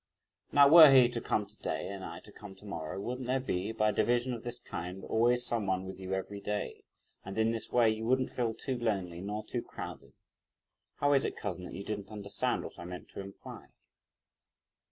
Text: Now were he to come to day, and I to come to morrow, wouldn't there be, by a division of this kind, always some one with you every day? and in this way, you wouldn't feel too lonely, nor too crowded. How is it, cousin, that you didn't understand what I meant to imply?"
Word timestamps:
Now 0.51 0.67
were 0.67 0.89
he 0.89 1.07
to 1.09 1.21
come 1.21 1.45
to 1.45 1.55
day, 1.57 1.87
and 1.89 2.03
I 2.03 2.21
to 2.21 2.31
come 2.31 2.55
to 2.55 2.65
morrow, 2.65 2.99
wouldn't 2.99 3.27
there 3.27 3.39
be, 3.39 3.71
by 3.71 3.89
a 3.89 3.93
division 3.93 4.33
of 4.33 4.43
this 4.43 4.57
kind, 4.57 5.03
always 5.03 5.45
some 5.45 5.67
one 5.67 5.85
with 5.85 5.99
you 5.99 6.15
every 6.15 6.39
day? 6.41 6.85
and 7.23 7.37
in 7.37 7.51
this 7.51 7.71
way, 7.71 7.91
you 7.91 8.07
wouldn't 8.07 8.31
feel 8.31 8.55
too 8.55 8.79
lonely, 8.79 9.21
nor 9.21 9.45
too 9.45 9.61
crowded. 9.61 10.13
How 10.95 11.13
is 11.13 11.23
it, 11.23 11.37
cousin, 11.37 11.65
that 11.65 11.75
you 11.75 11.83
didn't 11.83 12.11
understand 12.11 12.63
what 12.63 12.79
I 12.79 12.83
meant 12.83 13.09
to 13.09 13.19
imply?" 13.19 13.67